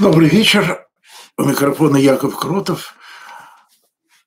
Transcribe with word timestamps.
Добрый 0.00 0.30
вечер. 0.30 0.88
У 1.36 1.44
микрофона 1.44 1.98
Яков 1.98 2.34
Кротов. 2.34 2.94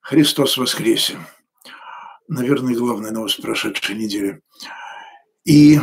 Христос 0.01 0.55
воскресе. 0.57 1.17
Наверное, 2.27 2.75
главная 2.75 3.09
новость 3.09 3.41
прошедшей 3.41 3.95
недели. 3.95 4.43
И 5.45 5.79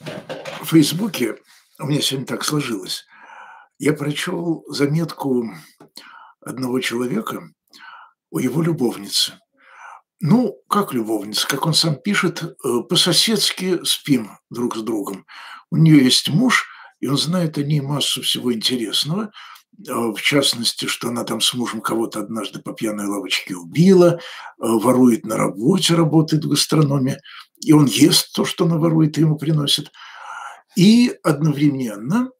в 0.00 0.64
Фейсбуке, 0.64 1.36
у 1.78 1.84
меня 1.84 2.00
сегодня 2.00 2.26
так 2.26 2.44
сложилось, 2.44 3.04
я 3.78 3.92
прочел 3.92 4.64
заметку 4.68 5.52
одного 6.40 6.80
человека 6.80 7.42
о 8.30 8.40
его 8.40 8.62
любовнице– 8.62 9.38
ну, 10.22 10.60
как 10.68 10.92
любовница, 10.92 11.48
как 11.48 11.64
он 11.64 11.72
сам 11.72 11.96
пишет, 11.96 12.42
э, 12.42 12.80
по-соседски 12.88 13.82
спим 13.84 14.38
друг 14.50 14.76
с 14.76 14.82
другом. 14.82 15.24
У 15.70 15.76
нее 15.76 16.02
есть 16.04 16.28
муж, 16.28 16.66
и 17.00 17.06
он 17.06 17.16
знает 17.16 17.58
о 17.58 17.62
ней 17.62 17.80
массу 17.80 18.22
всего 18.22 18.52
интересного, 18.52 19.30
э, 19.78 19.92
в 19.92 20.20
частности, 20.20 20.86
что 20.86 21.08
она 21.08 21.24
там 21.24 21.40
с 21.40 21.54
мужем 21.54 21.80
кого-то 21.80 22.20
однажды 22.20 22.60
по 22.60 22.72
пьяной 22.72 23.06
лавочке 23.06 23.54
убила, 23.54 24.14
э, 24.14 24.18
ворует 24.58 25.24
на 25.24 25.36
работе, 25.36 25.94
работает 25.94 26.44
в 26.44 26.48
гастрономе, 26.48 27.20
и 27.60 27.72
он 27.72 27.86
ест 27.86 28.32
то, 28.34 28.44
что 28.44 28.64
она 28.64 28.76
ворует 28.76 29.18
и 29.18 29.22
ему 29.22 29.36
приносит. 29.36 29.90
И 30.76 31.14
одновременно 31.22 32.30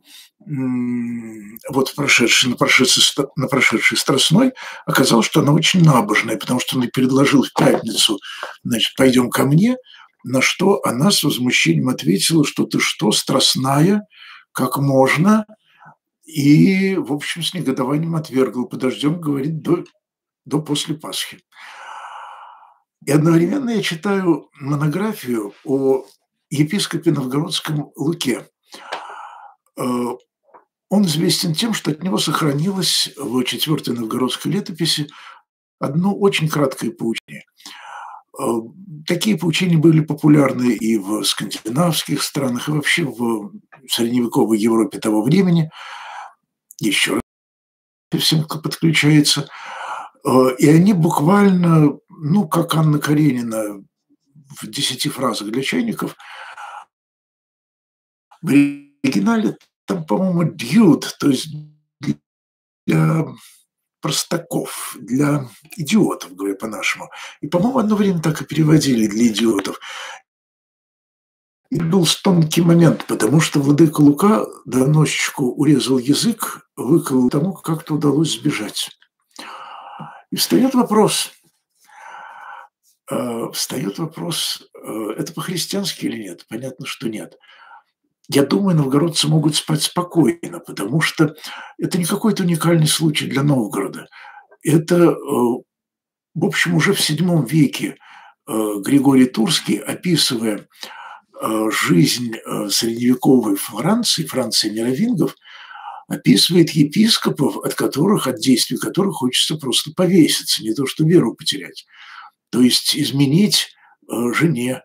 вот 1.69 1.95
прошедший, 1.95 2.51
на, 2.51 2.57
прошедший, 2.57 3.03
на 3.37 3.47
прошедший 3.47 3.99
Страстной 3.99 4.53
оказалось, 4.87 5.27
что 5.27 5.41
она 5.41 5.53
очень 5.53 5.85
набожная, 5.85 6.39
потому 6.39 6.61
что 6.61 6.77
он 6.77 6.83
ей 6.85 6.91
предложил 6.91 7.43
в 7.43 7.53
пятницу, 7.53 8.19
значит, 8.65 8.95
пойдем 8.97 9.29
ко 9.29 9.45
мне, 9.45 9.77
на 10.25 10.41
что 10.43 10.81
она 10.85 11.11
с 11.11 11.23
возмущением 11.23 11.89
ответила, 11.89 12.45
что 12.45 12.65
ты 12.65 12.79
что, 12.79 13.13
Страстная, 13.13 14.07
как 14.53 14.79
можно, 14.79 15.47
и, 16.25 16.97
в 16.97 17.13
общем, 17.13 17.43
с 17.43 17.55
негодованием 17.55 18.15
отвергла. 18.15 18.65
Подождем, 18.65 19.21
говорит, 19.21 19.63
до, 19.63 19.85
до 20.45 20.61
после 20.61 20.95
Пасхи. 20.95 21.41
И 23.05 23.11
одновременно 23.11 23.71
я 23.71 23.83
читаю 23.83 24.51
монографию 24.55 25.55
о 25.65 26.05
епископе 26.51 27.13
Новгородском 27.13 27.91
Луке. 27.97 28.47
Э, 29.77 29.83
он 30.89 31.07
известен 31.07 31.55
тем, 31.55 31.73
что 31.73 31.91
от 31.91 32.03
него 32.03 32.19
сохранилось 32.19 33.13
в 33.17 33.43
четвертой 33.45 33.95
новгородской 33.95 34.53
летописи 34.53 35.09
одно 35.79 36.15
очень 36.15 36.49
краткое 36.49 36.91
поучение. 36.91 37.45
Э, 38.41 38.61
такие 39.07 39.37
поучения 39.37 39.77
были 39.77 40.01
популярны 40.01 40.73
и 40.73 40.97
в 40.97 41.25
скандинавских 41.25 42.23
странах, 42.23 42.69
и 42.69 42.73
вообще 42.73 43.05
в 43.05 43.53
средневековой 43.89 44.59
Европе 44.59 44.99
того 44.99 45.23
времени. 45.23 45.71
Еще 46.79 47.15
раз 47.15 48.23
всем, 48.23 48.47
подключается. 48.47 49.49
Э, 50.25 50.55
и 50.59 50.69
они 50.69 50.95
буквально, 50.95 51.99
ну, 52.09 52.49
как 52.49 52.75
Анна 52.75 52.99
Каренина 52.99 53.85
в 54.61 54.67
десяти 54.67 55.09
фразах 55.09 55.51
для 55.51 55.63
чайников, 55.63 56.17
в 58.43 58.49
оригинале 58.49 59.59
там, 59.85 60.05
по-моему, 60.05 60.45
дьют, 60.45 61.17
то 61.21 61.29
есть 61.29 61.49
для 62.87 63.27
простаков, 64.01 64.97
для 65.01 65.49
идиотов, 65.77 66.35
говоря 66.35 66.55
по-нашему. 66.55 67.11
И, 67.41 67.49
по-моему, 67.49 67.79
одно 67.79 67.97
время 67.97 68.21
так 68.21 68.41
и 68.43 68.45
переводили 68.45 69.07
для 69.07 69.29
идиотов. 69.29 69.79
И 71.71 71.81
был 71.81 72.07
тонкий 72.23 72.63
момент, 72.63 73.07
потому 73.07 73.41
что 73.41 73.61
владыка 73.61 74.01
Лука 74.01 74.47
доносчику 74.65 75.53
урезал 75.53 75.99
язык, 75.99 76.67
выколол 76.77 77.31
тому, 77.31 77.53
как-то 77.53 77.95
удалось 77.95 78.33
сбежать. 78.33 78.91
И 80.33 80.37
встает 80.37 80.75
вопрос, 80.75 81.33
э, 83.11 83.51
встает 83.53 83.99
вопрос, 83.99 84.63
э, 84.75 85.13
это 85.17 85.33
по-христиански 85.33 86.07
или 86.07 86.23
нет? 86.23 86.47
Понятно, 86.49 86.87
что 86.87 87.09
нет– 87.09 87.37
я 88.33 88.45
думаю, 88.45 88.77
новгородцы 88.77 89.27
могут 89.27 89.57
спать 89.57 89.83
спокойно, 89.83 90.61
потому 90.61 91.01
что 91.01 91.35
это 91.79 91.99
не 91.99 92.05
какой-то 92.05 92.45
уникальный 92.45 92.87
случай 92.87 93.27
для 93.27 93.43
Новгорода. 93.43 94.07
Это, 94.63 94.95
э, 94.95 95.15
в 95.17 96.45
общем, 96.45 96.77
уже 96.77 96.93
в 96.93 97.01
VII 97.01 97.45
веке 97.49 97.97
э, 98.47 98.75
Григорий 98.85 99.27
Турский, 99.27 99.79
описывая 99.79 100.69
э, 101.41 101.71
жизнь 101.73 102.35
средневековой 102.71 103.57
Франции, 103.57 104.25
Франции 104.25 104.71
мировингов, 104.71 105.35
описывает 106.07 106.71
епископов, 106.71 107.57
от 107.57 107.75
которых, 107.75 108.29
от 108.29 108.37
действий 108.37 108.77
которых 108.77 109.17
хочется 109.17 109.57
просто 109.57 109.91
повеситься, 109.93 110.63
не 110.63 110.73
то 110.73 110.87
что 110.87 111.05
веру 111.05 111.35
потерять. 111.35 111.85
То 112.51 112.61
есть 112.61 112.97
изменить 112.97 113.75
жене, 114.09 114.83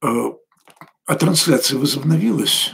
а 0.00 1.14
трансляция 1.14 1.78
возобновилась. 1.78 2.72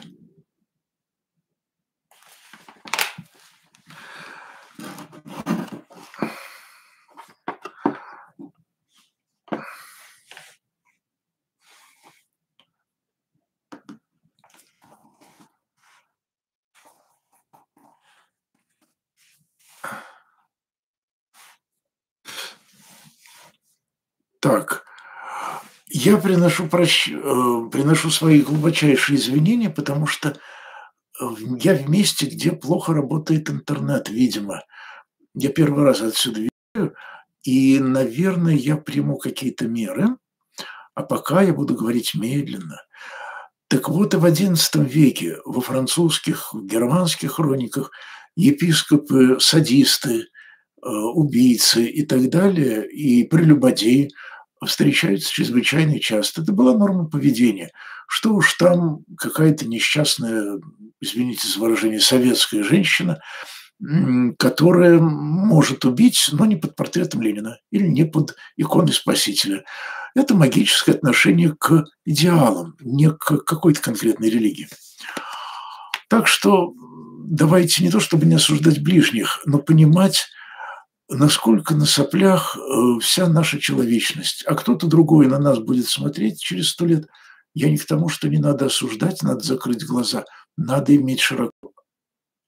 Так, 24.40 24.84
я 25.96 26.18
приношу, 26.18 26.68
прощ... 26.68 27.08
Э, 27.08 27.70
приношу 27.72 28.10
свои 28.10 28.42
глубочайшие 28.42 29.16
извинения, 29.16 29.70
потому 29.70 30.06
что 30.06 30.28
э, 30.28 31.24
я 31.58 31.74
в 31.74 31.88
месте, 31.88 32.26
где 32.26 32.52
плохо 32.52 32.92
работает 32.92 33.48
интернет, 33.48 34.10
видимо. 34.10 34.62
Я 35.34 35.48
первый 35.48 35.84
раз 35.84 36.02
отсюда 36.02 36.40
вижу, 36.40 36.92
и, 37.42 37.78
наверное, 37.78 38.54
я 38.54 38.76
приму 38.76 39.16
какие-то 39.16 39.68
меры, 39.68 40.08
а 40.94 41.02
пока 41.02 41.40
я 41.40 41.54
буду 41.54 41.74
говорить 41.74 42.14
медленно. 42.14 42.82
Так 43.68 43.88
вот, 43.88 44.12
и 44.12 44.16
в 44.18 44.24
XI 44.26 44.84
веке 44.84 45.38
во 45.46 45.62
французских, 45.62 46.52
в 46.52 46.66
германских 46.66 47.32
хрониках 47.32 47.90
епископы, 48.36 49.38
садисты, 49.40 50.20
э, 50.20 50.88
убийцы 50.88 51.86
и 51.86 52.04
так 52.04 52.28
далее, 52.28 52.86
и 52.86 53.24
прелюбодеи– 53.24 54.10
встречаются 54.66 55.32
чрезвычайно 55.32 55.98
часто. 55.98 56.42
Это 56.42 56.52
была 56.52 56.74
норма 56.74 57.08
поведения. 57.08 57.70
Что 58.08 58.34
уж 58.34 58.54
там 58.54 59.04
какая-то 59.16 59.66
несчастная, 59.66 60.60
извините 61.00 61.48
за 61.48 61.58
выражение, 61.58 62.00
советская 62.00 62.62
женщина, 62.62 63.20
которая 64.38 64.98
может 65.00 65.84
убить, 65.84 66.28
но 66.32 66.46
не 66.46 66.56
под 66.56 66.76
портретом 66.76 67.22
Ленина 67.22 67.58
или 67.70 67.86
не 67.86 68.04
под 68.04 68.36
иконой 68.56 68.92
Спасителя. 68.92 69.64
Это 70.14 70.34
магическое 70.34 70.92
отношение 70.92 71.54
к 71.58 71.84
идеалам, 72.06 72.76
не 72.80 73.10
к 73.10 73.38
какой-то 73.44 73.82
конкретной 73.82 74.30
религии. 74.30 74.68
Так 76.08 76.26
что 76.26 76.72
давайте 77.24 77.82
не 77.82 77.90
то, 77.90 78.00
чтобы 78.00 78.24
не 78.24 78.36
осуждать 78.36 78.82
ближних, 78.82 79.42
но 79.44 79.58
понимать, 79.58 80.28
насколько 81.08 81.74
на 81.74 81.86
соплях 81.86 82.56
э, 82.56 82.98
вся 83.00 83.28
наша 83.28 83.60
человечность, 83.60 84.44
а 84.46 84.54
кто-то 84.54 84.86
другой 84.86 85.26
на 85.28 85.38
нас 85.38 85.58
будет 85.58 85.86
смотреть 85.86 86.40
через 86.40 86.70
сто 86.70 86.86
лет. 86.86 87.06
Я 87.54 87.70
не 87.70 87.78
к 87.78 87.86
тому, 87.86 88.08
что 88.08 88.28
не 88.28 88.38
надо 88.38 88.66
осуждать, 88.66 89.22
надо 89.22 89.44
закрыть 89.44 89.84
глаза, 89.84 90.24
надо 90.56 90.94
иметь 90.96 91.20
широко, 91.20 91.72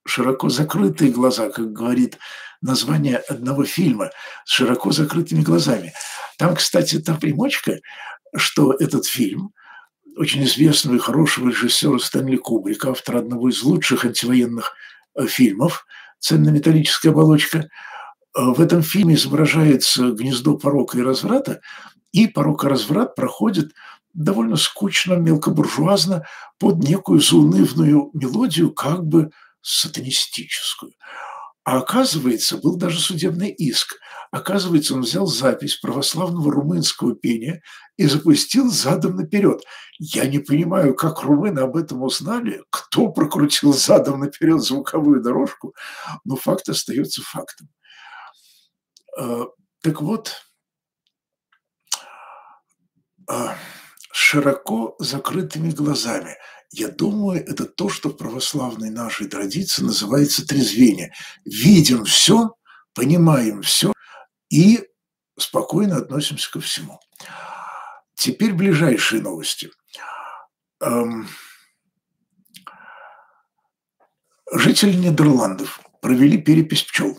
широко 0.06 0.48
закрытые 0.48 1.10
глаза, 1.10 1.50
как 1.50 1.72
говорит 1.72 2.18
название 2.60 3.18
одного 3.18 3.64
фильма, 3.64 4.10
с 4.44 4.50
широко 4.50 4.90
закрытыми 4.90 5.42
глазами. 5.42 5.92
Там, 6.36 6.56
кстати, 6.56 6.98
та 6.98 7.14
примочка, 7.14 7.78
что 8.36 8.72
этот 8.72 9.06
фильм 9.06 9.52
очень 10.16 10.42
известного 10.44 10.96
и 10.96 11.00
хорошего 11.00 11.50
режиссера 11.50 11.98
Стэнли 11.98 12.36
Кубрика, 12.36 12.90
автора 12.90 13.20
одного 13.20 13.50
из 13.50 13.62
лучших 13.62 14.04
антивоенных 14.04 14.72
э, 15.14 15.26
фильмов 15.26 15.86
«Цельнометаллическая 16.18 17.12
оболочка», 17.12 17.68
в 18.34 18.60
этом 18.60 18.82
фильме 18.82 19.14
изображается 19.14 20.10
гнездо 20.10 20.56
порока 20.56 20.98
и 20.98 21.02
разврата, 21.02 21.60
и 22.12 22.26
порок 22.26 22.64
и 22.64 22.68
разврат 22.68 23.14
проходит 23.14 23.72
довольно 24.14 24.56
скучно, 24.56 25.14
мелкобуржуазно, 25.14 26.24
под 26.58 26.78
некую 26.78 27.20
заунывную 27.20 28.10
мелодию, 28.14 28.72
как 28.72 29.04
бы 29.04 29.30
сатанистическую. 29.60 30.92
А 31.64 31.78
оказывается, 31.78 32.56
был 32.56 32.76
даже 32.76 32.98
судебный 32.98 33.50
иск. 33.50 33.96
Оказывается, 34.30 34.94
он 34.94 35.02
взял 35.02 35.26
запись 35.26 35.76
православного 35.76 36.50
румынского 36.50 37.14
пения 37.14 37.62
и 37.96 38.06
запустил 38.06 38.70
задом 38.70 39.16
наперед. 39.16 39.62
Я 39.98 40.26
не 40.26 40.38
понимаю, 40.38 40.94
как 40.94 41.22
румыны 41.22 41.60
об 41.60 41.76
этом 41.76 42.02
узнали, 42.02 42.62
кто 42.70 43.08
прокрутил 43.08 43.72
задом 43.72 44.20
наперед 44.20 44.62
звуковую 44.62 45.22
дорожку, 45.22 45.74
но 46.24 46.36
факт 46.36 46.68
остается 46.68 47.22
фактом. 47.22 47.68
А, 49.18 49.46
так 49.82 50.00
вот, 50.00 50.36
а, 53.28 53.56
широко 54.12 54.94
закрытыми 55.00 55.70
глазами. 55.70 56.36
Я 56.70 56.88
думаю, 56.88 57.44
это 57.44 57.64
то, 57.64 57.88
что 57.88 58.10
в 58.10 58.16
православной 58.16 58.90
нашей 58.90 59.26
традиции 59.26 59.82
называется 59.82 60.46
трезвение. 60.46 61.12
Видим 61.44 62.04
все, 62.04 62.54
понимаем 62.94 63.62
все 63.62 63.92
и 64.50 64.86
спокойно 65.38 65.96
относимся 65.96 66.50
ко 66.50 66.60
всему. 66.60 67.00
Теперь 68.14 68.52
ближайшие 68.52 69.22
новости. 69.22 69.70
Эм, 70.80 71.28
жители 74.52 74.94
Нидерландов 74.94 75.80
провели 76.02 76.38
перепись 76.38 76.84
пчел. 76.84 77.18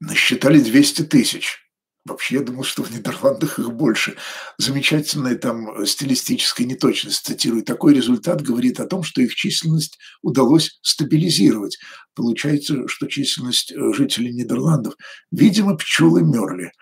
Насчитали 0.00 0.60
200 0.60 1.02
тысяч. 1.02 1.58
Вообще, 2.06 2.36
я 2.36 2.40
думал, 2.42 2.64
что 2.64 2.82
в 2.82 2.90
Нидерландах 2.90 3.58
их 3.58 3.72
больше. 3.72 4.16
Замечательная 4.56 5.36
там 5.36 5.84
стилистическая 5.86 6.66
неточность, 6.66 7.24
цитирую. 7.26 7.62
Такой 7.62 7.94
результат 7.94 8.40
говорит 8.40 8.80
о 8.80 8.86
том, 8.86 9.02
что 9.02 9.20
их 9.20 9.34
численность 9.34 9.98
удалось 10.22 10.78
стабилизировать. 10.82 11.78
Получается, 12.14 12.88
что 12.88 13.06
численность 13.06 13.70
э, 13.70 13.92
жителей 13.92 14.32
Нидерландов, 14.32 14.94
видимо, 15.30 15.76
пчелы 15.76 16.22
мерли. 16.22 16.72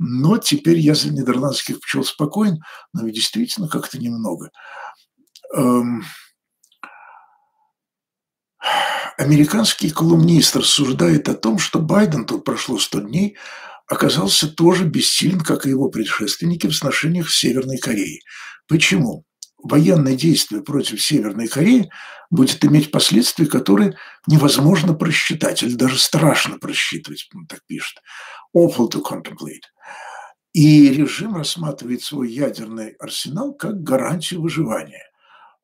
Но 0.00 0.38
теперь 0.38 0.78
я 0.78 0.96
за 0.96 1.10
нидерландских 1.10 1.80
пчел 1.80 2.04
спокоен, 2.04 2.58
но 2.92 3.06
ведь 3.06 3.14
действительно 3.14 3.68
как-то 3.68 3.98
немного. 3.98 4.50
Эм... 5.54 6.02
Американский 9.16 9.90
колумнист 9.90 10.56
рассуждает 10.56 11.28
о 11.28 11.34
том, 11.34 11.58
что 11.58 11.78
Байден, 11.78 12.26
тут 12.26 12.44
прошло 12.44 12.78
100 12.78 13.00
дней, 13.00 13.36
оказался 13.86 14.48
тоже 14.48 14.84
бессилен, 14.84 15.40
как 15.40 15.66
и 15.66 15.70
его 15.70 15.88
предшественники, 15.88 16.66
в 16.66 16.74
сношениях 16.74 17.30
с 17.30 17.38
Северной 17.38 17.78
Кореей. 17.78 18.22
Почему? 18.66 19.24
Военное 19.62 20.14
действие 20.14 20.62
против 20.62 21.00
Северной 21.00 21.46
Кореи 21.46 21.90
будет 22.30 22.64
иметь 22.64 22.90
последствия, 22.90 23.46
которые 23.46 23.96
невозможно 24.26 24.94
просчитать 24.94 25.62
или 25.62 25.74
даже 25.74 25.98
страшно 25.98 26.58
просчитывать, 26.58 27.28
он 27.34 27.46
так 27.46 27.60
пишет. 27.66 27.98
Awful 28.54 28.90
to 28.90 29.02
contemplate. 29.02 29.62
И 30.52 30.90
режим 30.90 31.36
рассматривает 31.36 32.02
свой 32.02 32.30
ядерный 32.30 32.90
арсенал 32.98 33.54
как 33.54 33.82
гарантию 33.82 34.42
выживания. 34.42 35.04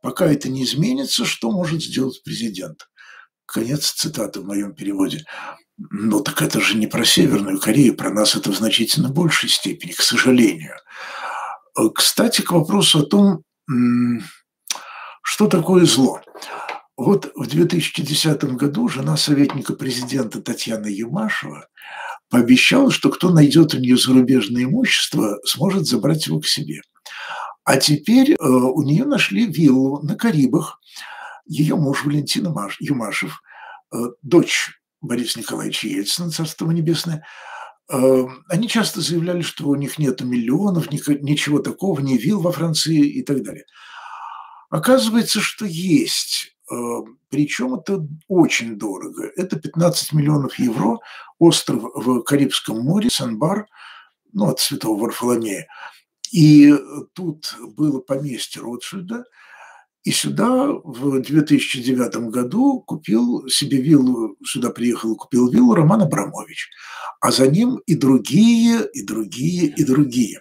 Пока 0.02 0.26
это 0.26 0.48
не 0.48 0.64
изменится, 0.64 1.24
что 1.24 1.50
может 1.50 1.82
сделать 1.82 2.22
президент? 2.24 2.89
Конец 3.52 3.90
цитаты 3.90 4.40
в 4.40 4.46
моем 4.46 4.74
переводе. 4.74 5.24
Ну 5.76 6.20
так 6.20 6.40
это 6.40 6.60
же 6.60 6.76
не 6.76 6.86
про 6.86 7.04
Северную 7.04 7.58
Корею, 7.58 7.96
про 7.96 8.10
нас 8.10 8.36
это 8.36 8.52
в 8.52 8.56
значительно 8.56 9.08
большей 9.08 9.48
степени, 9.48 9.90
к 9.90 10.02
сожалению. 10.02 10.76
Э, 11.76 11.88
кстати, 11.92 12.42
к 12.42 12.52
вопросу 12.52 13.00
о 13.00 13.06
том, 13.06 13.42
что 15.22 15.46
такое 15.48 15.84
зло. 15.84 16.20
Вот 16.96 17.32
в 17.34 17.46
2010 17.46 18.44
году 18.54 18.88
жена 18.88 19.16
советника 19.16 19.72
президента 19.72 20.42
Татьяна 20.42 20.86
Юмашева 20.86 21.66
пообещала, 22.28 22.90
что 22.90 23.10
кто 23.10 23.30
найдет 23.30 23.74
у 23.74 23.78
нее 23.78 23.96
зарубежное 23.96 24.64
имущество, 24.64 25.38
сможет 25.44 25.86
забрать 25.86 26.26
его 26.26 26.40
к 26.40 26.46
себе. 26.46 26.82
А 27.64 27.78
теперь 27.78 28.32
э, 28.32 28.36
у 28.38 28.82
нее 28.82 29.04
нашли 29.04 29.46
виллу 29.46 30.00
на 30.02 30.14
Карибах. 30.14 30.78
Ее 31.50 31.74
муж 31.74 32.04
Валентина 32.04 32.54
Юмашев, 32.78 33.42
э, 33.92 33.96
дочь 34.22 34.80
Бориса 35.00 35.40
Николаевича 35.40 35.88
Ельцина, 35.88 36.30
Царство 36.30 36.70
Небесное, 36.70 37.26
эм, 37.88 38.44
они 38.48 38.68
часто 38.68 39.00
заявляли, 39.00 39.42
что 39.42 39.66
у 39.66 39.74
них 39.74 39.98
нет 39.98 40.20
миллионов, 40.20 40.92
ничего 40.92 41.58
такого, 41.58 41.98
не 41.98 42.18
вил 42.18 42.40
во 42.40 42.52
Франции 42.52 43.00
и 43.00 43.22
так 43.24 43.42
далее. 43.42 43.64
Оказывается, 44.68 45.40
что 45.40 45.66
есть. 45.66 46.56
Эм, 46.70 47.18
Причем 47.30 47.74
это 47.74 48.06
очень 48.28 48.78
дорого. 48.78 49.28
Это 49.34 49.58
15 49.58 50.12
миллионов 50.12 50.56
евро, 50.56 50.98
остров 51.40 51.82
в 51.96 52.22
Карибском 52.22 52.78
море, 52.78 53.10
Санбар, 53.10 53.66
ну, 54.32 54.50
от 54.50 54.60
Святого 54.60 55.00
Варфоломея. 55.00 55.66
И 56.30 56.72
тут 57.12 57.56
было 57.76 57.98
поместье 57.98 58.62
Ротшильда– 58.62 59.24
и 60.02 60.12
сюда 60.12 60.68
в 60.84 61.20
2009 61.20 62.30
году 62.30 62.80
купил 62.80 63.46
себе 63.48 63.82
виллу, 63.82 64.36
сюда 64.44 64.70
приехал 64.70 65.12
и 65.12 65.16
купил 65.16 65.50
виллу 65.50 65.74
Роман 65.74 66.02
Абрамович. 66.02 66.70
А 67.20 67.30
за 67.30 67.46
ним 67.48 67.76
и 67.86 67.94
другие, 67.94 68.88
и 68.94 69.02
другие, 69.02 69.66
и 69.66 69.84
другие. 69.84 70.38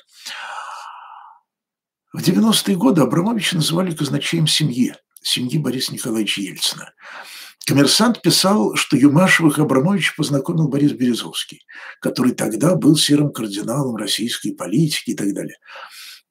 В 2.14 2.22
90-е 2.22 2.76
годы 2.76 3.02
Абрамовича 3.02 3.58
называли 3.58 3.94
казначеем 3.94 4.48
семьи, 4.48 4.96
семьи 5.22 5.58
Бориса 5.60 5.94
Николаевича 5.94 6.42
Ельцина. 6.42 6.94
Коммерсант 7.66 8.22
писал, 8.22 8.76
что 8.76 8.98
Юмашевых 8.98 9.60
Абрамовича 9.60 10.14
познакомил 10.16 10.70
Борис 10.70 10.94
Березовский, 10.94 11.66
который 12.00 12.32
тогда 12.32 12.76
был 12.76 12.96
серым 12.96 13.32
кардиналом 13.32 13.98
российской 13.98 14.52
политики 14.52 15.12
и 15.12 15.16
так 15.16 15.34
далее. 15.34 15.58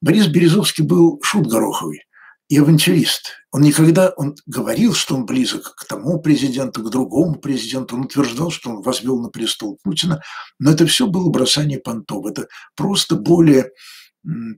Борис 0.01 0.27
Березовский 0.29 0.83
был 0.83 1.21
шут 1.23 1.47
Гороховый 1.47 2.08
и 2.49 2.57
авантюрист. 2.57 3.35
Он 3.51 3.63
никогда, 3.63 4.11
он 4.17 4.37
говорил, 4.47 4.95
что 4.95 5.15
он 5.15 5.27
близок 5.27 5.75
к 5.75 5.85
тому 5.85 6.21
президенту, 6.21 6.83
к 6.83 6.91
другому 6.91 7.37
президенту, 7.37 7.97
он 7.97 8.05
утверждал, 8.05 8.51
что 8.51 8.71
он 8.71 8.83
возвел 8.83 9.21
на 9.21 9.29
престол 9.29 9.79
Путина, 9.83 10.23
но 10.59 10.73
это 10.73 10.87
все 10.87 11.07
было 11.07 11.29
бросание 11.31 11.79
понтов. 11.79 12.27
Это 12.27 12.49
просто 12.75 13.17
более 13.17 13.71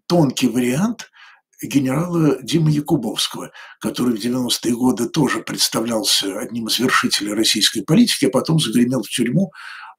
тонкий 0.07 0.49
вариант 0.49 1.11
генерала 1.63 2.39
Димы 2.43 2.71
Якубовского, 2.71 3.53
который 3.81 4.17
в 4.17 4.25
90-е 4.25 4.75
годы 4.75 5.09
тоже 5.09 5.41
представлялся 5.41 6.39
одним 6.39 6.69
из 6.69 6.79
вершителей 6.79 7.35
российской 7.35 7.83
политики, 7.83 8.25
а 8.27 8.31
потом 8.31 8.59
загремел 8.59 9.03
в 9.03 9.11
тюрьму. 9.11 9.53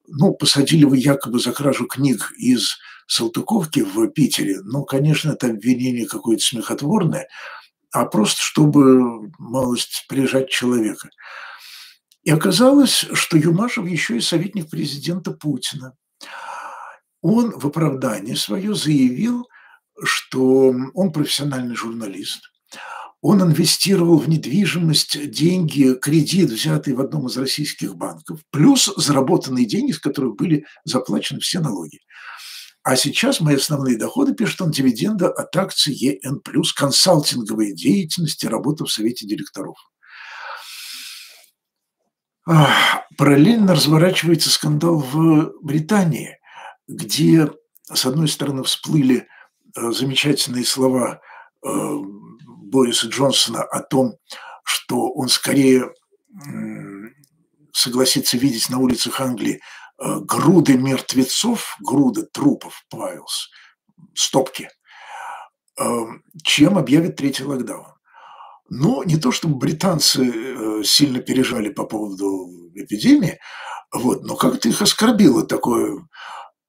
Ну, 0.08 0.34
посадили 0.34 0.82
его 0.82 0.96
якобы 0.96 1.40
за 1.40 1.52
кражу 1.52 1.86
книг 1.86 2.34
из 2.38 2.78
Салтыковки 3.06 3.82
в 3.82 4.08
Питере. 4.08 4.62
Ну, 4.63 4.84
конечно, 4.86 5.32
это 5.32 5.48
обвинение 5.48 6.08
какое-то 6.08 6.44
смехотворное– 6.44 7.27
а 7.91 8.05
просто 8.05 8.41
чтобы 8.41 9.31
малость 9.38 10.05
прижать 10.07 10.50
человека. 10.50 11.10
И 12.24 12.31
оказалось, 12.31 13.05
что 13.13 13.38
Юмашев 13.38 13.86
еще 13.88 14.17
и 14.17 14.21
советник 14.21 14.69
президента 14.69 15.31
Путина. 15.31 15.95
Он 17.21 17.51
в 17.51 17.67
оправдании 17.67 18.36
свое 18.36 18.75
заявил, 18.75 19.48
что 20.03 20.74
он 20.93 21.12
профессиональный 21.12 21.75
журналист, 21.75 22.51
он 23.21 23.43
инвестировал 23.43 24.17
в 24.17 24.27
недвижимость 24.27 25.29
деньги, 25.29 25.93
кредит, 25.93 26.50
взятый 26.50 26.95
в 26.95 27.01
одном 27.01 27.27
из 27.27 27.38
российских 27.38 27.95
банков, 27.95 28.39
плюс 28.50 28.91
заработанные 28.98 29.65
деньги, 29.65 29.91
с 29.91 30.00
которых 30.00 30.36
были 30.36 30.65
заплачены 30.86 31.39
все 31.39 31.60
налоги. 31.60 32.00
А 32.84 32.96
сейчас 32.96 33.40
мои 33.40 33.58
основные 33.58 33.98
доходы, 33.98 34.34
пишет 34.34 34.62
он, 34.62 34.72
дивиденды 34.72 35.26
от 35.26 35.56
акций 35.56 35.94
ЕН+, 35.94 36.42
консалтинговой 36.76 37.74
деятельности, 37.74 38.48
работа 38.48 38.86
в 38.86 38.92
совете 38.92 39.28
директоров. 39.28 39.78
Параллельно 43.18 43.76
разворачивается 43.76 44.50
скандал 44.50 44.98
в 44.98 45.54
Британии, 45.62 46.40
где, 46.88 47.52
с 47.94 48.06
одной 48.06 48.28
стороны, 48.28 48.64
всплыли 48.64 49.28
э, 49.76 49.92
замечательные 49.92 50.66
слова 50.66 51.22
э, 51.64 51.70
Бориса 52.72 53.08
Джонсона 53.08 53.62
о 53.62 53.82
том, 53.82 54.16
что 54.64 55.12
он 55.12 55.30
скорее 55.30 55.92
согласится 57.74 58.38
видеть 58.38 58.70
на 58.70 58.80
улицах 58.80 59.20
Англии 59.20 59.62
груды 60.01 60.77
мертвецов, 60.77 61.75
груды 61.79 62.24
трупов, 62.24 62.84
Павелс, 62.89 63.50
стопки, 64.15 64.70
э, 65.79 65.84
чем 66.43 66.77
объявит 66.77 67.15
третий 67.15 67.43
локдаун. 67.43 67.93
Но 68.70 69.03
не 69.03 69.17
то, 69.17 69.31
чтобы 69.31 69.55
британцы 69.58 70.31
э, 70.31 70.84
сильно 70.84 71.20
пережали 71.20 71.70
по 71.70 71.84
поводу 71.84 72.72
эпидемии, 72.74 73.39
вот, 73.93 74.24
но 74.24 74.36
как-то 74.36 74.70
их 74.70 74.81
оскорбило 74.81 75.46
такое. 75.46 76.08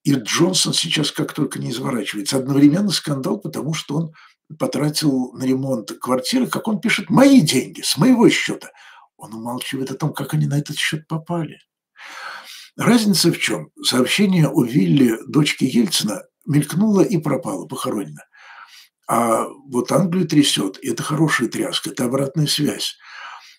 И 0.02 0.14
Джонсон 0.14 0.74
сейчас 0.74 1.12
как 1.12 1.32
только 1.32 1.60
не 1.60 1.70
изворачивается. 1.70 2.38
Одновременно 2.38 2.90
скандал, 2.90 3.38
потому 3.38 3.72
что 3.72 3.94
он 3.96 4.12
потратил 4.58 5.32
на 5.34 5.44
ремонт 5.44 5.92
квартиры, 6.00 6.48
как 6.48 6.66
он 6.66 6.80
пишет, 6.80 7.08
мои 7.08 7.40
деньги, 7.40 7.82
с 7.82 7.96
моего 7.96 8.28
счета. 8.28 8.70
Он 9.16 9.32
умалчивает 9.34 9.92
о 9.92 9.94
том, 9.94 10.12
как 10.12 10.34
они 10.34 10.46
на 10.46 10.58
этот 10.58 10.76
счет 10.76 11.06
попали. 11.06 11.60
Разница 12.76 13.30
в 13.30 13.38
чем? 13.38 13.70
Сообщение 13.82 14.48
о 14.48 14.64
вилле 14.64 15.18
дочки 15.26 15.64
Ельцина 15.64 16.22
мелькнуло 16.46 17.02
и 17.02 17.18
пропало, 17.18 17.66
похоронено. 17.66 18.24
А 19.08 19.46
вот 19.66 19.92
Англию 19.92 20.26
трясет, 20.26 20.78
это 20.82 21.02
хорошая 21.02 21.48
тряска, 21.48 21.90
это 21.90 22.04
обратная 22.04 22.46
связь. 22.46 22.96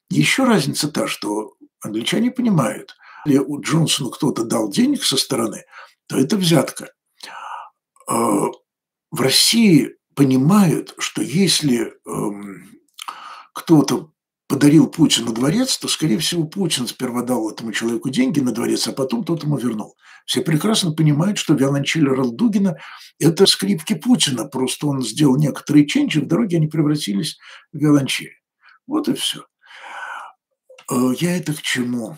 Еще 0.10 0.46
разница 0.46 0.92
та, 0.92 1.08
что 1.08 1.54
англичане 1.82 2.32
понимают, 2.32 2.96
если 3.26 3.40
у 3.40 3.62
Джонсона 3.62 4.10
кто-то 4.10 4.44
дал 4.44 4.70
денег 4.70 5.04
со 5.04 5.18
стороны, 5.18 5.64
то 6.08 6.18
это 6.18 6.38
взятка. 6.38 6.92
А, 8.08 8.48
в 9.12 9.22
России 9.22 9.96
понимают, 10.16 10.96
что 10.98 11.22
если 11.22 11.94
эм, 12.06 12.80
кто-то 13.54 14.13
подарил 14.48 14.88
Путину 14.88 15.34
дворец, 15.34 15.78
то, 15.78 15.88
скорее 15.88 16.18
всего, 16.20 16.46
Путин 16.46 16.88
сперва 16.88 17.22
дал 17.22 17.50
этому 17.50 17.72
человеку 17.72 18.10
деньги 18.10 18.40
на 18.40 18.52
дворец, 18.52 18.88
а 18.88 18.94
потом 18.94 19.24
тот 19.24 19.44
ему 19.44 19.58
вернул. 19.58 19.96
Все 20.26 20.42
прекрасно 20.42 20.92
понимают, 20.92 21.38
что 21.38 21.54
виолончель 21.54 22.08
Ралдугина– 22.08 22.78
это 23.20 23.46
скрипки 23.46 23.94
Путина, 23.94 24.46
просто 24.46 24.88
он 24.88 25.02
сделал 25.02 25.38
некоторые 25.38 25.86
ченчи, 25.86 26.20
в 26.20 26.28
дороге 26.28 26.58
они 26.58 26.68
превратились 26.68 27.38
в 27.72 27.78
виолончель. 27.78 28.34
Вот 28.88 29.08
и 29.08 29.14
все. 29.14 29.46
Э, 30.92 31.14
я 31.20 31.38
это 31.38 31.54
к 31.54 31.62
чему? 31.62 32.18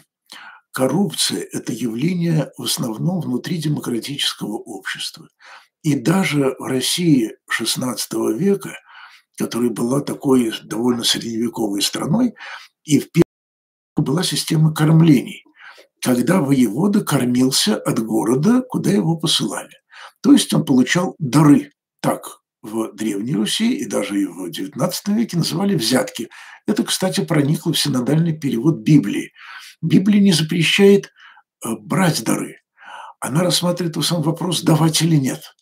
Коррупция– 0.71 1.47
это 1.51 1.71
явление 1.71 2.51
в 2.57 2.63
основном 2.63 3.21
внутри 3.21 3.57
демократического 3.57 4.57
общества. 4.57 5.29
И 5.83 5.95
даже 5.95 6.55
в 6.59 6.63
России 6.63 7.37
XVI 7.49 8.37
века, 8.37 8.75
которая 9.37 9.69
была 9.69 10.01
такой 10.01 10.53
довольно 10.63 11.03
средневековой 11.03 11.81
страной, 11.81 12.33
и 12.83 12.99
в 12.99 13.11
первую 13.11 13.25
была 13.97 14.23
система 14.23 14.73
кормлений, 14.73 15.43
когда 16.01 16.41
воевода 16.41 17.03
кормился 17.03 17.75
от 17.75 17.99
города, 17.99 18.61
куда 18.61 18.91
его 18.91 19.17
посылали. 19.17 19.71
То 20.21 20.33
есть 20.33 20.53
он 20.53 20.65
получал 20.65 21.15
дары. 21.19 21.71
Так 22.01 22.39
в 22.61 22.93
Древней 22.93 23.35
Руси 23.35 23.77
и 23.77 23.85
даже 23.85 24.21
и 24.21 24.25
в 24.25 24.49
XIX 24.49 24.91
веке 25.07 25.37
называли 25.37 25.75
взятки. 25.75 26.29
Это, 26.67 26.83
кстати, 26.83 27.23
проникло 27.23 27.73
в 27.73 27.79
синодальный 27.79 28.37
перевод 28.37 28.77
Библии. 28.77 29.31
Библия 29.81 30.21
не 30.21 30.31
запрещает 30.31 31.05
э, 31.63 31.69
брать 31.79 32.23
дары. 32.23 32.61
Она 33.19 33.43
рассматривает 33.43 33.95
в 33.95 33.99
основном 33.99 34.31
вопрос, 34.31 34.61
давать 34.61 35.01
или 35.01 35.15
нет. 35.15 35.55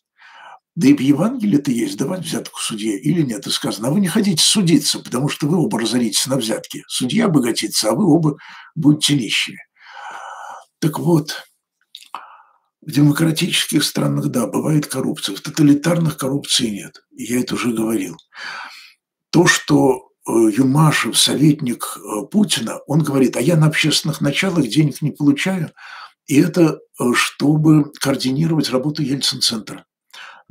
Да 0.75 0.88
и 0.88 0.94
в 0.94 1.00
Евангелии 1.00 1.60
это 1.60 1.72
есть, 1.72 1.98
давать 1.98 2.25
взятку 2.25 2.60
судье 2.60 3.00
или 3.00 3.22
нет. 3.22 3.46
И 3.46 3.51
сказано, 3.51 3.89
а 3.89 3.92
вы 3.92 4.00
не 4.00 4.08
хотите 4.08 4.44
судиться, 4.44 5.00
потому 5.00 5.30
что 5.30 5.48
вы 5.48 5.58
оба 5.58 5.80
разоритесь 5.80 6.25
на 6.25 6.38
взятки. 6.38 6.84
Судья 6.88 7.25
обогатится, 7.25 7.89
а 7.89 7.94
вы 7.94 8.06
оба 8.06 8.38
будете 8.74 9.15
нищими. 9.15 9.60
Так 10.80 10.98
вот, 10.98 11.44
в 12.82 12.92
демократических 12.92 13.84
странах, 13.84 14.27
да, 14.27 14.48
бывает 14.48 14.88
коррупция. 14.88 15.36
В 15.36 15.42
тоталитарных 15.42 16.18
коррупции 16.18 16.70
нет. 16.70 17.03
Я 17.12 17.39
это 17.39 17.53
уже 17.56 17.72
говорил. 17.72 18.18
То, 19.30 19.46
что 19.46 20.10
э, 20.27 20.32
Юмашев, 20.32 21.18
советник 21.18 21.98
э, 21.98 22.25
Путина, 22.25 22.80
он 22.88 23.03
говорит, 23.03 23.38
а 23.38 23.42
я 23.42 23.56
на 23.56 23.68
общественных 23.68 24.22
началах 24.22 24.68
денег 24.68 25.01
не 25.01 25.12
получаю, 25.12 25.72
и 26.25 26.42
это 26.42 26.80
э, 27.00 27.03
чтобы 27.13 27.92
координировать 27.94 28.70
работу 28.70 29.01
Ельцин-центра. 29.03 29.86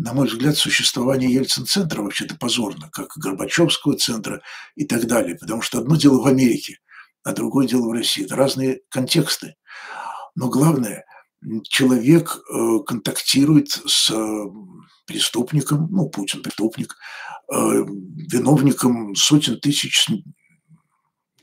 На 0.05 0.13
мой 0.15 0.27
взгляд, 0.27 0.57
существование 0.57 1.33
Ельцин-центра 1.33 2.03
вообще-то 2.03 2.35
позорно, 2.35 2.91
как 2.91 3.13
Горбачевского 3.17 3.97
центра 3.97 4.43
и 4.75 4.85
так 4.85 5.07
далее, 5.07 5.37
потому 5.37 5.63
что 5.63 5.79
одно 5.79 5.95
дело 5.95 6.21
в 6.21 6.27
Америке, 6.27 6.81
а 7.23 7.33
другое 7.33 7.69
дело 7.69 7.89
в 7.89 7.93
России. 7.93 8.25
Это 8.25 8.35
разные 8.35 8.81
контексты. 8.89 9.55
Но 10.35 10.49
главное, 10.49 11.05
человек 11.63 12.37
э, 12.37 12.79
контактирует 12.85 13.81
с 13.87 14.11
э, 14.11 14.45
преступником, 15.07 15.87
ну, 15.93 16.09
Путин 16.09 16.43
преступник, 16.43 16.97
э, 17.53 17.57
виновником 17.57 19.15
сотен 19.15 19.61
тысяч 19.61 20.09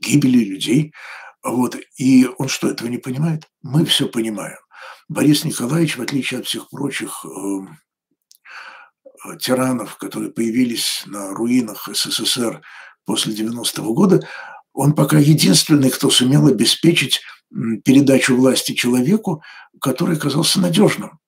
гибели 0.01 0.44
людей. 0.44 0.92
Вот. 1.44 1.78
И 1.96 2.28
он 2.38 2.50
что, 2.50 2.70
этого 2.70 2.89
не 2.89 2.98
понимает? 2.98 3.48
Мы 3.62 3.86
все 3.86 4.10
понимаем. 4.10 4.58
Борис 5.08 5.46
Николаевич, 5.46 5.96
в 5.96 6.01
отличие 6.01 6.42
от 6.42 6.46
всех 6.46 6.70
прочих 6.70 7.24
тиранов, 9.40 9.98
которые 9.98 10.32
появились 10.32 11.04
на 11.06 11.34
руинах 11.34 11.90
СССР 11.92 12.62
после 13.06 13.34
90-го 13.34 13.94
года, 13.94 14.22
он 14.74 14.94
пока 14.94 15.18
единственный, 15.18 15.90
кто 15.90 16.10
сумел 16.10 16.48
обеспечить 16.48 17.22
передачу 17.84 18.36
власти 18.36 18.74
человеку, 18.74 19.44
который 19.82 20.16
оказался 20.16 20.60
надежным. 20.60 21.20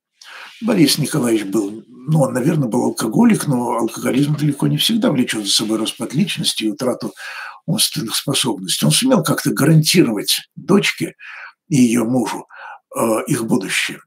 Борис 0.61 0.99
Николаевич 0.99 1.45
был, 1.45 1.83
ну, 1.87 2.21
он, 2.21 2.33
наверное, 2.33 2.67
был 2.67 2.83
алкоголик, 2.83 3.47
но 3.47 3.71
алкоголизм 3.71 4.35
далеко 4.37 4.67
не 4.67 4.77
всегда 4.77 5.11
влечет 5.11 5.45
за 5.45 5.51
собой 5.51 5.79
распад 5.79 6.13
личности 6.13 6.63
и 6.63 6.69
утрату 6.69 7.13
умственных 7.65 8.15
способностей. 8.15 8.85
Он 8.85 8.91
сумел 8.91 9.23
как-то 9.23 9.51
гарантировать 9.51 10.47
дочке 10.55 11.15
и 11.67 11.77
ее 11.77 12.03
мужу 12.03 12.47
э, 12.95 13.23
их 13.27 13.45
будущее. 13.45 14.01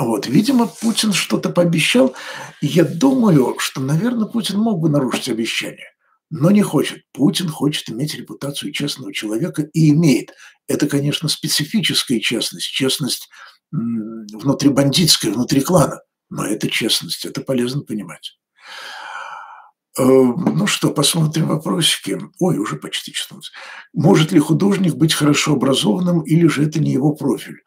Вот, 0.00 0.26
видимо, 0.26 0.66
Путин 0.66 1.12
что-то 1.12 1.50
пообещал, 1.50 2.14
я 2.60 2.84
думаю, 2.84 3.56
что, 3.58 3.80
наверное, 3.80 4.26
Путин 4.26 4.58
мог 4.58 4.80
бы 4.80 4.88
нарушить 4.88 5.28
обещание 5.28 5.94
но 6.36 6.50
не 6.50 6.62
хочет. 6.62 7.04
Путин 7.12 7.48
хочет 7.48 7.88
иметь 7.90 8.14
репутацию 8.14 8.72
честного 8.72 9.12
человека 9.12 9.62
и 9.72 9.90
имеет. 9.90 10.32
Это, 10.66 10.88
конечно, 10.88 11.28
специфическая 11.28 12.18
честность, 12.18 12.66
честность 12.66 13.28
внутрибандитская, 13.70 15.32
внутри 15.32 15.60
клана, 15.60 16.00
но 16.30 16.44
это 16.44 16.68
честность, 16.68 17.24
это 17.24 17.40
полезно 17.40 17.82
понимать. 17.82 18.36
Э, 19.96 20.02
ну 20.02 20.66
что, 20.66 20.90
посмотрим 20.90 21.46
вопросики. 21.46 22.18
Ой, 22.40 22.58
уже 22.58 22.76
почти 22.76 23.12
14. 23.12 23.52
Может 23.92 24.32
ли 24.32 24.40
художник 24.40 24.94
быть 24.94 25.14
хорошо 25.14 25.52
образованным 25.52 26.22
или 26.22 26.48
же 26.48 26.64
это 26.66 26.80
не 26.80 26.92
его 26.92 27.14
профиль? 27.14 27.62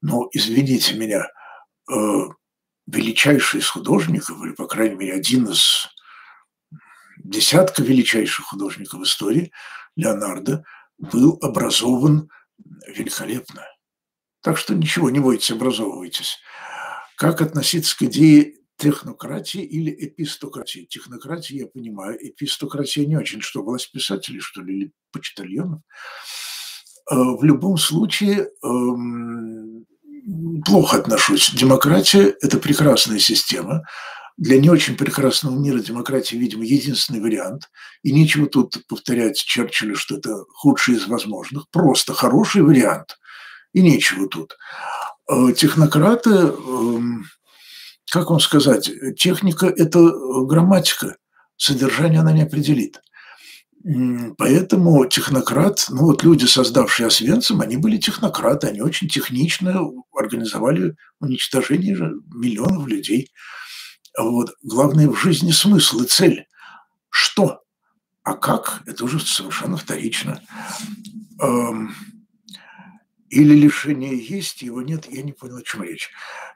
Ну, 0.00 0.28
извините 0.32 0.94
меня, 0.94 1.28
величайший 2.86 3.60
из 3.60 3.68
художников, 3.68 4.42
или, 4.42 4.52
по 4.52 4.66
крайней 4.66 4.96
мере, 4.96 5.14
один 5.14 5.48
из 5.48 5.88
десятка 7.22 7.82
величайших 7.82 8.46
художников 8.46 9.02
истории, 9.02 9.52
Леонардо, 9.96 10.64
был 10.98 11.38
образован 11.42 12.30
великолепно. 12.86 13.66
Так 14.40 14.58
что 14.58 14.74
ничего, 14.74 15.10
не 15.10 15.20
бойтесь, 15.20 15.50
образовывайтесь. 15.50 16.38
Как 17.16 17.40
относиться 17.40 17.96
к 17.96 18.02
идее 18.02 18.56
технократии 18.76 19.62
или 19.62 19.92
эпистократии? 19.92 20.86
Технократия, 20.86 21.58
я 21.58 21.66
понимаю, 21.66 22.18
эпистократия 22.20 23.06
не 23.06 23.16
очень. 23.16 23.40
Что, 23.40 23.62
власть 23.62 23.92
писателей, 23.92 24.40
что 24.40 24.62
ли, 24.62 24.76
или 24.76 24.92
почтальонов? 25.12 25.82
Э, 27.10 27.14
в 27.14 27.44
любом 27.44 27.76
случае, 27.76 28.50
эм, 28.64 29.86
плохо 30.64 30.98
отношусь. 30.98 31.50
Демократия– 31.52 32.34
это 32.40 32.58
прекрасная 32.58 33.18
система, 33.18 33.82
для 34.38 34.58
не 34.58 34.70
очень 34.70 34.96
прекрасного 34.96 35.58
мира 35.58 35.78
демократия, 35.78 36.36
видимо, 36.36 36.64
единственный 36.64 37.20
вариант. 37.20 37.70
И 38.02 38.12
нечего 38.12 38.46
тут 38.46 38.86
повторять 38.88 39.36
Черчиллю, 39.36 39.94
что 39.94 40.16
это 40.16 40.44
худший 40.54 40.94
из 40.94 41.06
возможных. 41.06 41.68
Просто 41.70 42.14
хороший 42.14 42.62
вариант. 42.62 43.18
И 43.72 43.82
нечего 43.82 44.28
тут. 44.28 44.56
Э, 45.28 45.52
технократы, 45.56 46.30
эм, 46.30 47.26
как 48.10 48.30
вам 48.30 48.40
сказать, 48.40 48.90
техника– 49.16 49.66
это 49.76 50.10
грамматика. 50.44 51.16
Содержание 51.56 52.20
она 52.20 52.32
не 52.32 52.42
определит. 52.42 53.00
Поэтому 54.38 55.04
технократ, 55.06 55.86
ну 55.88 56.02
вот 56.02 56.22
люди, 56.22 56.44
создавшие 56.44 57.08
Освенцим, 57.08 57.60
они 57.60 57.76
были 57.76 57.96
технократы, 57.96 58.68
они 58.68 58.80
очень 58.80 59.08
технично 59.08 59.82
организовали 60.12 60.94
уничтожение 61.18 61.96
миллионов 62.32 62.86
людей. 62.86 63.32
Вот. 64.18 64.54
Главное 64.62 65.08
в 65.08 65.16
жизни 65.16 65.50
смысл 65.50 66.02
и 66.02 66.06
цель. 66.06 66.46
Что? 67.10 67.62
А 68.22 68.34
как? 68.34 68.82
Это 68.86 69.04
уже 69.04 69.18
совершенно 69.18 69.76
вторично. 69.76 70.40
Или 73.30 73.54
лишение 73.54 74.16
есть, 74.16 74.62
его 74.62 74.82
нет, 74.82 75.06
я 75.08 75.22
не 75.22 75.32
понял, 75.32 75.56
о 75.56 75.62
чем 75.62 75.82
речь. 75.82 76.10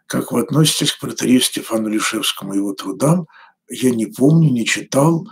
Как 0.07 0.31
вы 0.31 0.43
относитесь 0.43 0.93
к 0.93 1.01
протерею 1.01 1.41
Стефану 1.41 1.89
Лишевскому 1.89 2.55
и 2.55 2.59
его 2.59 2.73
трудам? 2.75 3.27
Я 3.69 3.91
не 3.91 4.07
помню, 4.07 4.51
не 4.51 4.65
читал, 4.65 5.27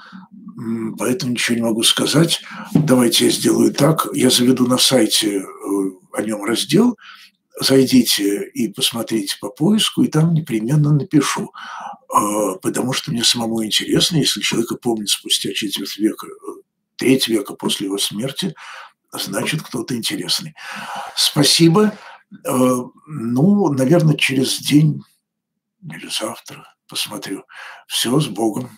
поэтому 0.98 1.32
ничего 1.32 1.56
не 1.56 1.62
могу 1.62 1.82
сказать. 1.82 2.40
Давайте 2.72 3.26
я 3.26 3.30
сделаю 3.30 3.72
так. 3.72 4.08
Я 4.12 4.30
заведу 4.30 4.66
на 4.66 4.78
сайте 4.78 5.38
э, 5.38 5.44
о 6.12 6.22
нем 6.22 6.44
раздел, 6.44 6.96
зайдите 7.60 8.48
и 8.48 8.68
посмотрите 8.68 9.36
по 9.40 9.50
поиску, 9.50 10.02
и 10.02 10.08
там 10.08 10.34
непременно 10.34 10.92
напишу. 10.92 11.52
А, 12.12 12.56
потому 12.56 12.92
что 12.92 13.12
мне 13.12 13.24
самому 13.24 13.64
интересно, 13.64 14.16
если 14.16 14.40
человека 14.40 14.76
помнит 14.76 15.08
спустя 15.08 15.52
четверть 15.52 15.96
века, 15.96 16.26
треть 16.96 17.28
века 17.28 17.54
после 17.54 17.86
его 17.86 17.98
смерти, 17.98 18.54
значит, 19.12 19.62
кто-то 19.62 19.96
интересный. 19.96 20.54
Спасибо. 21.16 21.96
Э, 22.44 22.76
ну, 23.06 23.72
наверно, 23.72 24.16
через 24.16 24.58
день 24.58 25.02
или 25.82 26.08
завтра 26.08 26.74
посмотрю. 26.94 27.44
Всё, 27.88 28.20
с 28.20 28.28
Богом. 28.28 28.70